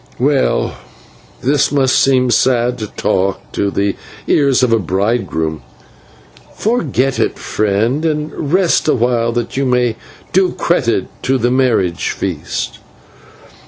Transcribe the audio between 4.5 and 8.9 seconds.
of a bridegroom. Forget it, friend, and rest